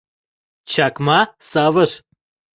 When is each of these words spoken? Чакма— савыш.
Чакма— 0.71 1.19
савыш. 1.51 1.91